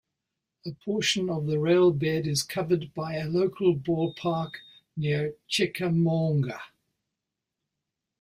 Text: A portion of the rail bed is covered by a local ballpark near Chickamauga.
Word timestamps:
A 0.65 0.71
portion 0.71 1.29
of 1.29 1.45
the 1.45 1.59
rail 1.59 1.91
bed 1.91 2.25
is 2.25 2.41
covered 2.41 2.91
by 2.95 3.17
a 3.17 3.29
local 3.29 3.75
ballpark 3.75 4.53
near 4.97 5.35
Chickamauga. 5.47 6.59